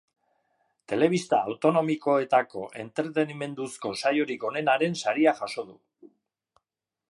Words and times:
Telebista 0.93 1.41
autonomikoetako 1.51 2.63
entretenimenduzko 2.85 3.93
saiorik 4.01 4.49
onenaren 4.53 4.99
saria 5.05 5.37
jaso 5.45 5.67
du. 5.71 5.81